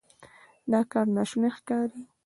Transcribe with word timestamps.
دا 0.71 0.79
کار 0.91 1.05
ناشونی 1.15 1.49
ښکاري. 1.57 1.99